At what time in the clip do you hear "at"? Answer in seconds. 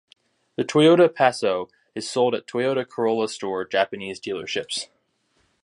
2.33-2.47